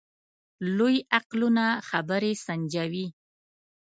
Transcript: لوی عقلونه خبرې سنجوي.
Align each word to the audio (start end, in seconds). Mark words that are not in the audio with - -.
لوی 0.77 0.95
عقلونه 1.17 1.65
خبرې 1.89 2.31
سنجوي. 2.45 3.07